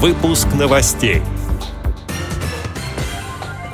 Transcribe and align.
Выпуск 0.00 0.46
новостей. 0.56 1.22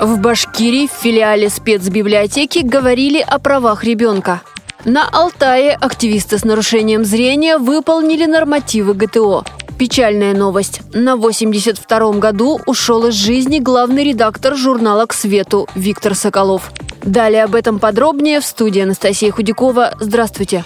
В 0.01 0.19
Башкирии 0.19 0.87
в 0.87 0.91
филиале 0.91 1.51
спецбиблиотеки 1.51 2.61
говорили 2.61 3.21
о 3.21 3.39
правах 3.39 3.85
ребенка. 3.85 4.41
На 4.87 5.07
Алтае 5.07 5.75
активисты 5.75 6.39
с 6.39 6.45
нарушением 6.47 7.05
зрения 7.05 7.59
выполнили 7.59 8.25
нормативы 8.25 8.95
ГТО. 8.95 9.45
Печальная 9.79 10.33
новость. 10.33 10.81
На 10.95 11.17
82-м 11.17 12.21
году 12.21 12.59
ушел 12.65 13.05
из 13.09 13.15
жизни 13.17 13.59
главный 13.59 14.05
редактор 14.05 14.57
журнала 14.57 15.05
«К 15.05 15.13
свету» 15.13 15.69
Виктор 15.75 16.15
Соколов. 16.15 16.73
Далее 17.03 17.45
об 17.45 17.55
этом 17.55 17.79
подробнее 17.79 18.41
в 18.41 18.47
студии 18.47 18.81
Анастасия 18.81 19.31
Худякова. 19.31 19.93
Здравствуйте. 20.01 20.65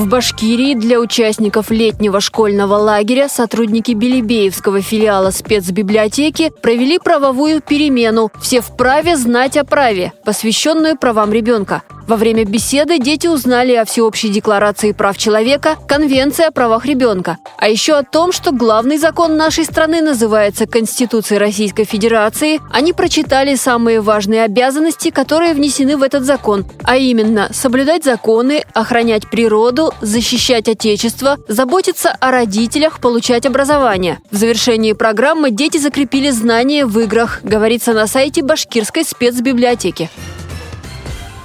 В 0.00 0.08
Башкирии 0.08 0.72
для 0.72 0.98
участников 0.98 1.70
летнего 1.70 2.22
школьного 2.22 2.76
лагеря 2.76 3.28
сотрудники 3.28 3.92
Белебеевского 3.92 4.80
филиала 4.80 5.30
спецбиблиотеки 5.30 6.50
провели 6.62 6.98
правовую 6.98 7.60
перемену 7.60 8.32
«Все 8.40 8.62
вправе 8.62 9.18
знать 9.18 9.58
о 9.58 9.64
праве», 9.64 10.14
посвященную 10.24 10.96
правам 10.96 11.34
ребенка. 11.34 11.82
Во 12.10 12.16
время 12.16 12.44
беседы 12.44 12.98
дети 12.98 13.28
узнали 13.28 13.72
о 13.74 13.84
Всеобщей 13.84 14.30
декларации 14.30 14.90
прав 14.90 15.16
человека, 15.16 15.76
Конвенции 15.86 16.44
о 16.44 16.50
правах 16.50 16.84
ребенка, 16.84 17.38
а 17.56 17.68
еще 17.68 17.92
о 17.92 18.02
том, 18.02 18.32
что 18.32 18.50
главный 18.50 18.96
закон 18.96 19.36
нашей 19.36 19.64
страны 19.64 20.02
называется 20.02 20.66
Конституцией 20.66 21.38
Российской 21.38 21.84
Федерации. 21.84 22.60
Они 22.72 22.92
прочитали 22.92 23.54
самые 23.54 24.00
важные 24.00 24.42
обязанности, 24.42 25.10
которые 25.10 25.54
внесены 25.54 25.96
в 25.96 26.02
этот 26.02 26.24
закон, 26.24 26.66
а 26.82 26.96
именно 26.96 27.48
соблюдать 27.52 28.02
законы, 28.02 28.64
охранять 28.74 29.30
природу, 29.30 29.94
защищать 30.00 30.68
Отечество, 30.68 31.38
заботиться 31.46 32.10
о 32.10 32.32
родителях, 32.32 32.98
получать 32.98 33.46
образование. 33.46 34.18
В 34.32 34.36
завершении 34.36 34.94
программы 34.94 35.52
дети 35.52 35.78
закрепили 35.78 36.30
знания 36.30 36.86
в 36.86 36.98
играх, 36.98 37.38
говорится 37.44 37.92
на 37.92 38.08
сайте 38.08 38.42
Башкирской 38.42 39.04
спецбиблиотеки. 39.04 40.10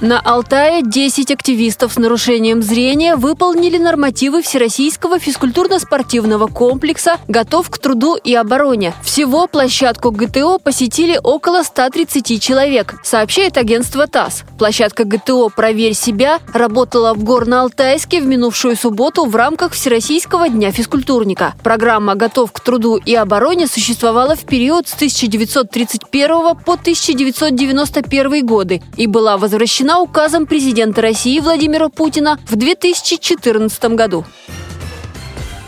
На 0.01 0.19
Алтае 0.19 0.81
10 0.83 1.31
активистов 1.31 1.93
с 1.93 1.95
нарушением 1.95 2.61
зрения 2.61 3.15
выполнили 3.15 3.77
нормативы 3.77 4.41
Всероссийского 4.41 5.19
физкультурно-спортивного 5.19 6.47
комплекса 6.47 7.17
«Готов 7.29 7.69
к 7.69 7.77
труду 7.77 8.17
и 8.17 8.35
обороне». 8.35 8.93
Всего 9.03 9.47
площадку 9.47 10.11
ГТО 10.11 10.59
посетили 10.59 11.17
около 11.23 11.63
130 11.63 12.43
человек, 12.43 12.95
сообщает 13.05 13.55
агентство 13.55 14.05
ТАСС. 14.05 14.43
Площадка 14.59 15.05
ГТО 15.05 15.47
«Проверь 15.47 15.93
себя» 15.93 16.39
работала 16.53 17.13
в 17.13 17.23
Горно-Алтайске 17.23 18.19
в 18.19 18.25
минувшую 18.25 18.75
субботу 18.75 19.23
в 19.23 19.33
рамках 19.33 19.71
Всероссийского 19.71 20.49
дня 20.49 20.73
физкультурника. 20.73 21.53
Программа 21.63 22.15
«Готов 22.15 22.51
к 22.51 22.59
труду 22.59 22.97
и 22.97 23.15
обороне» 23.15 23.65
существовала 23.65 24.35
в 24.35 24.41
период 24.41 24.89
с 24.89 24.93
1931 24.95 26.27
по 26.65 26.73
1991 26.73 28.45
годы 28.45 28.81
и 28.97 29.07
была 29.07 29.37
возвращена 29.37 29.84
утверждена 29.85 29.99
указом 29.99 30.47
президента 30.47 31.01
России 31.01 31.39
Владимира 31.39 31.89
Путина 31.89 32.39
в 32.47 32.55
2014 32.55 33.83
году. 33.95 34.25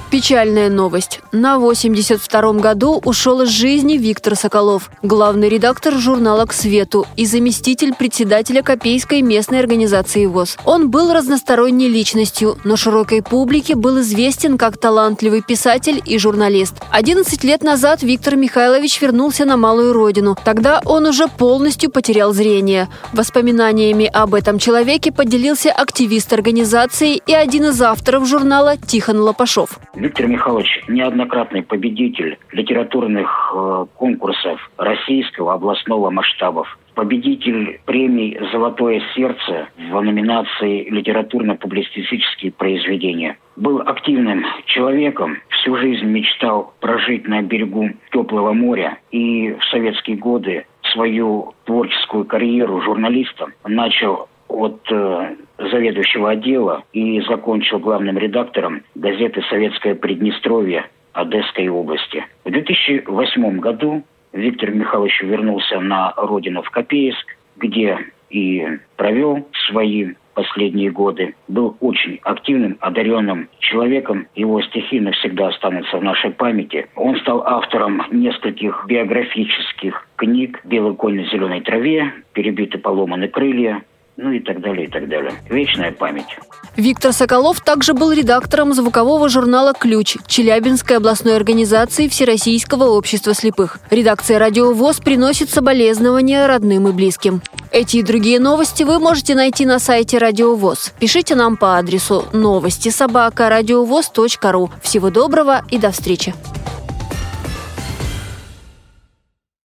Печальная 0.10 0.70
новость. 0.70 1.20
На 1.34 1.58
82-м 1.58 2.60
году 2.60 3.02
ушел 3.04 3.42
из 3.42 3.50
жизни 3.50 3.98
Виктор 3.98 4.38
Соколов, 4.38 4.90
главный 5.04 5.50
редактор 5.50 5.96
журнала 5.96 6.46
«К 6.46 6.54
свету» 6.54 7.06
и 7.18 7.26
заместитель 7.26 7.94
председателя 7.94 8.64
Копейской 8.64 9.22
местной 9.22 9.60
организации 9.60 10.26
ВОЗ. 10.26 10.58
Он 10.64 10.90
был 10.90 11.12
разносторонней 11.12 11.90
личностью, 11.90 12.58
но 12.64 12.78
широкой 12.78 13.22
публике 13.22 13.76
был 13.76 14.00
известен 14.00 14.58
как 14.58 14.78
талантливый 14.78 15.42
писатель 15.42 16.02
и 16.06 16.18
журналист. 16.18 16.76
11 16.92 17.44
лет 17.44 17.62
назад 17.62 18.02
Виктор 18.02 18.38
Михайлович 18.38 19.02
вернулся 19.02 19.44
на 19.44 19.58
малую 19.58 19.92
родину. 19.92 20.38
Тогда 20.46 20.82
он 20.86 21.06
уже 21.06 21.28
полностью 21.28 21.92
потерял 21.92 22.34
зрение. 22.34 22.88
Воспоминаниями 23.12 24.06
об 24.06 24.36
этом 24.36 24.58
человеке 24.58 25.12
поделился 25.12 25.70
активист 25.70 26.32
организации 26.32 27.22
и 27.28 27.34
один 27.34 27.66
из 27.66 27.82
авторов 27.82 28.26
журнала 28.26 28.78
Тихон 28.78 29.20
Лопашов. 29.20 29.78
Виктор 29.98 30.28
Михайлович 30.28 30.84
неоднократный 30.88 31.64
победитель 31.64 32.38
литературных 32.52 33.52
э, 33.52 33.86
конкурсов 33.96 34.70
российского 34.78 35.56
областного 35.56 36.12
масштабов. 36.12 36.78
Победитель 36.94 37.82
премии 37.86 38.40
«Золотое 38.52 39.02
сердце» 39.16 39.70
в 39.76 40.00
номинации 40.00 40.88
«Литературно-публицистические 40.92 42.52
произведения». 42.52 43.40
Был 43.56 43.82
активным 43.82 44.46
человеком, 44.66 45.40
всю 45.50 45.76
жизнь 45.78 46.06
мечтал 46.06 46.76
прожить 46.80 47.28
на 47.28 47.42
берегу 47.42 47.90
теплого 48.12 48.54
моря 48.54 49.00
и 49.10 49.54
в 49.54 49.66
советские 49.72 50.18
годы 50.18 50.68
свою 50.94 51.56
творческую 51.66 52.26
карьеру 52.26 52.82
журналиста 52.82 53.48
начал 53.66 54.30
от 54.48 54.80
э, 54.92 55.36
заведующего 55.58 56.32
отдела 56.32 56.84
и 56.94 57.22
закончил 57.22 57.80
главным 57.80 58.18
редактором 58.18 58.84
газеты 58.96 59.42
«Советское 59.50 59.96
Приднестровье» 59.96 60.86
Одесской 61.14 61.68
области. 61.68 62.24
В 62.46 62.52
2008 62.52 63.60
году 63.60 64.04
Виктор 64.34 64.72
Михайлович 64.72 65.22
вернулся 65.22 65.80
на 65.80 66.14
родину 66.16 66.62
в 66.62 66.70
Копейск, 66.70 67.38
где 67.56 67.98
и 68.30 68.68
провел 68.98 69.48
свои 69.68 70.14
последние 70.36 70.92
годы. 70.92 71.34
Был 71.48 71.76
очень 71.80 72.20
активным, 72.22 72.78
одаренным 72.80 73.50
человеком. 73.60 74.28
Его 74.36 74.62
стихи 74.62 75.00
навсегда 75.00 75.48
останутся 75.48 75.98
в 75.98 76.04
нашей 76.04 76.30
памяти. 76.30 76.88
Он 76.96 77.16
стал 77.18 77.42
автором 77.42 78.04
нескольких 78.12 78.86
биографических 78.88 80.08
книг 80.18 80.62
«Белый 80.64 80.96
конь 80.96 81.16
на 81.16 81.26
зеленой 81.26 81.62
траве», 81.62 82.14
«Перебиты 82.34 82.78
поломаны 82.78 83.28
крылья», 83.28 83.82
ну 84.18 84.32
и 84.32 84.40
так 84.40 84.62
далее, 84.62 84.88
и 84.88 84.90
так 84.90 85.08
далее. 85.08 85.32
Вечная 85.48 85.92
память. 85.92 86.38
Виктор 86.76 87.14
Соколов 87.14 87.62
также 87.62 87.94
был 87.94 88.12
редактором 88.12 88.74
звукового 88.74 89.30
журнала 89.30 89.74
«Ключ» 89.74 90.18
Челябинской 90.28 90.98
областной 90.98 91.36
организации 91.36 92.08
Всероссийского 92.08 92.86
общества 92.86 93.34
слепых. 93.34 93.80
Редакция 93.90 94.40
«Радио 94.40 94.74
ВОЗ» 94.74 95.00
приносит 95.00 95.50
соболезнования 95.50 96.48
родным 96.48 96.88
и 96.88 96.92
близким. 96.92 97.42
Эти 97.72 97.98
и 97.98 98.04
другие 98.04 98.40
новости 98.40 98.84
вы 98.84 99.00
можете 99.00 99.36
найти 99.36 99.66
на 99.66 99.80
сайте 99.80 100.18
Радио 100.18 100.56
ВОЗ. 100.56 100.94
Пишите 101.00 101.36
нам 101.36 101.58
по 101.58 101.78
адресу 101.78 102.26
новости 102.34 102.90
собака 102.90 103.50
ру. 103.50 104.72
Всего 104.82 105.10
доброго 105.10 105.64
и 105.70 105.78
до 105.78 105.92
встречи. 105.92 106.34